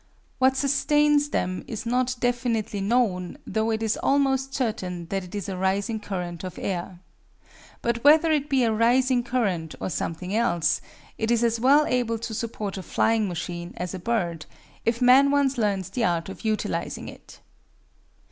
What 0.39 0.57
sustains 0.57 1.29
them 1.29 1.63
is 1.67 1.85
not 1.85 2.15
definitely 2.19 2.81
known, 2.81 3.37
though 3.45 3.69
it 3.69 3.83
is 3.83 3.97
almost 4.01 4.55
certain 4.55 5.05
that 5.09 5.23
it 5.23 5.35
is 5.35 5.47
a 5.47 5.55
rising 5.55 5.99
current 5.99 6.43
of 6.43 6.57
air. 6.57 7.01
But 7.83 8.03
whether 8.03 8.31
it 8.31 8.49
be 8.49 8.63
a 8.63 8.73
rising 8.73 9.21
current 9.21 9.75
or 9.79 9.91
something 9.91 10.35
else, 10.35 10.81
it 11.19 11.29
is 11.29 11.43
as 11.43 11.59
well 11.59 11.85
able 11.85 12.17
to 12.17 12.33
support 12.33 12.77
a 12.79 12.81
flying 12.81 13.27
machine 13.27 13.75
as 13.77 13.93
a 13.93 13.99
bird, 13.99 14.47
if 14.85 15.03
man 15.03 15.29
once 15.29 15.59
learns 15.59 15.91
the 15.91 16.03
art 16.03 16.29
of 16.29 16.43
utilizing 16.43 17.07
it. 17.07 17.39